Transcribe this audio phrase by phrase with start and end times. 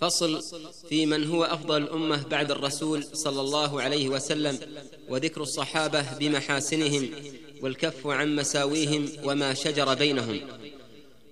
[0.00, 0.42] فصل
[0.88, 4.58] في من هو أفضل الأمة بعد الرسول صلى الله عليه وسلم
[5.08, 7.10] وذكر الصحابة بمحاسنهم
[7.62, 10.40] والكف عن مساويهم وما شجر بينهم.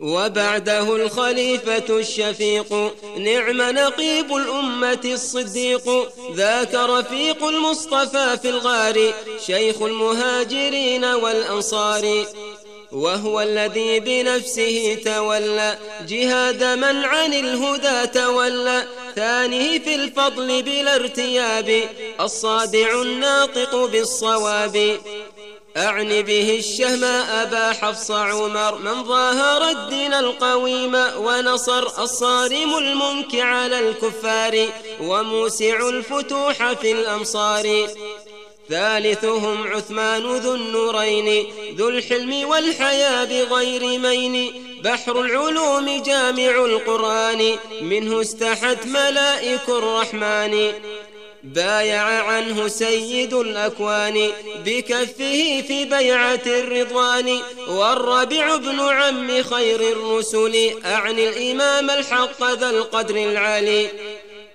[0.00, 2.72] وبعده الخليفة الشفيق
[3.18, 5.90] نعم نقيب الأمة الصديق.
[6.34, 9.14] ذاك رفيق المصطفى في الغار
[9.46, 12.26] شيخ المهاجرين والأنصار.
[12.92, 15.78] وهو الذي بنفسه تولى.
[16.08, 18.84] جهاد من عن الهدى تولى.
[19.16, 21.88] ثانية في الفضل بلا ارتياب.
[22.20, 24.98] الصادع الناطق بالصواب.
[25.76, 28.78] أعني به الشهماء أبا حفص عمر.
[28.78, 32.02] من ظاهر الدين القويم ونصر.
[32.02, 34.68] الصارم المنك على الكفار.
[35.00, 37.88] وموسع الفتوح في الأمصار.
[38.68, 41.46] ثالثهم عثمان ذو النورين
[41.76, 44.64] ذو الحلم والحياة بغير مين.
[44.84, 50.72] بحر العلوم جامع القرآن منه استحت ملائك الرحمن.
[51.42, 54.30] بايع عنه سيد الأكوان
[54.64, 57.38] بكفه في بيعة الرضوان.
[57.68, 63.88] والربع ابن عم خير الرسل أعني الإمام الحق ذا القدر العالي.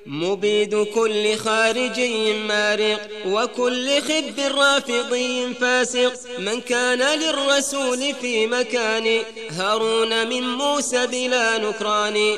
[0.05, 6.13] مبيد كل خارجي مارق وكل خب رافضي فاسق.
[6.39, 12.37] من كان للرسول في مكان هارون من موسى بلا نكران.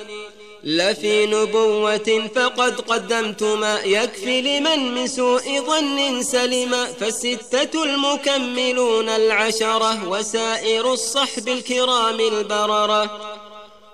[0.64, 6.88] لفي نبوة فقد قدمت ما يكفي لمن من سوء ظن سلم.
[7.00, 13.35] فالستة المكملون العشرة وسائر الصحب الكرام البررة.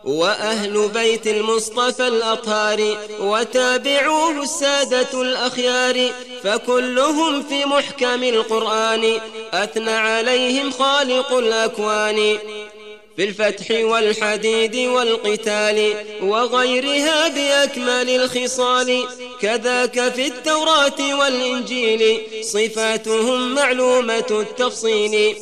[0.03, 6.11] وأهل بيت المصطفى الأطهار وتابعوه السادة الأخيار
[6.43, 9.19] فكلهم في محكم القرآن
[9.53, 12.37] أثنى عليهم خالق الأكوان.
[13.15, 19.03] في الفتح والحديد والقتال وغيرها بأكمل الخصال
[19.41, 25.35] كذاك في التوراة والإنجيل صفاتهم معلومة التفصيل.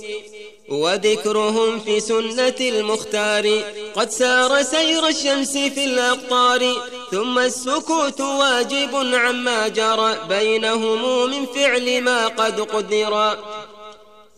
[0.72, 3.62] وذكرهم في سنة المختار.
[3.96, 6.74] قد سار سير الشمس في الأقطار
[7.12, 10.18] ثم السكوت واجب عما جرى.
[10.30, 13.38] بينهم من فعل ما قد قدر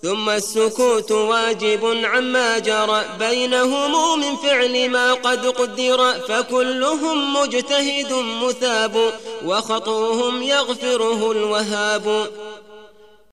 [0.04, 3.06] ثم السكوت واجب عما جرى.
[3.20, 9.14] بينهم من فعل ما قد قدر فكلهم مجتهد مثاب
[9.46, 12.32] وخطوهم يغفره الوهاب.